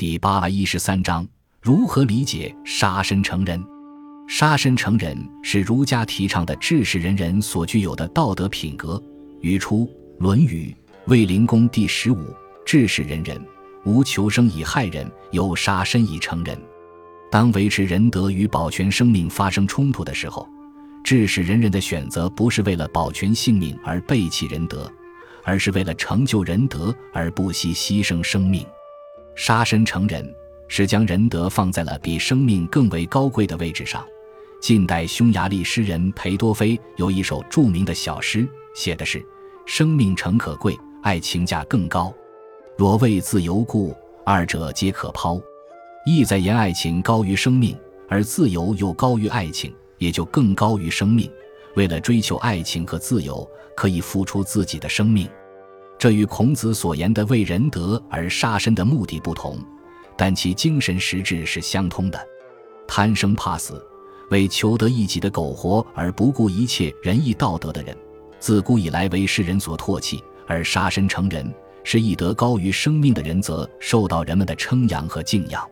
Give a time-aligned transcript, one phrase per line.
[0.00, 1.28] 第八百一十三章：
[1.60, 3.62] 如何理解杀身成仁？
[4.26, 8.98] 杀身成仁是儒家提倡的治世仁人所具有的道德品格。
[9.42, 9.84] 语出
[10.18, 10.74] 《论语·
[11.04, 12.34] 卫灵公》第十五
[12.64, 13.38] ：“治世仁人，
[13.84, 16.58] 无求生以害人，有杀身以成仁。”
[17.30, 20.48] 当维持仁德与保全生命发生冲突的时候，
[21.04, 24.90] 治世仁人的选择不是为了保全性命而背弃仁德，
[25.44, 28.64] 而是为了成就仁德而不惜牺牲生命。
[29.42, 30.22] 杀身成仁
[30.68, 34.06] 是将仁德放在了比生命更为高贵的位置上。
[34.60, 39.24] 近代匈牙利诗人裴多菲有一首著名的小诗，写的是
[39.64, 42.12] ：“生命诚可贵，爱情价更高。
[42.76, 45.40] 若为自由故，二者皆可抛。”
[46.04, 47.74] 意在言爱情高于生命，
[48.10, 51.32] 而自由又高于爱情，也就更高于生命。
[51.76, 55.26] 为了追求爱情和自由，可以付出自己的生命。
[56.00, 59.58] 这与孔子所言的为仁德而杀身的目的不同，
[60.16, 62.18] 但其精神实质是相通的。
[62.88, 63.86] 贪生怕死、
[64.30, 67.94] 为求得一己的苟活而不顾一切仁义道德的人，
[68.38, 71.52] 自古以来为世人所唾弃；而杀身成仁，
[71.84, 75.62] 是义德高于生命的人则受到人们的称扬和敬仰。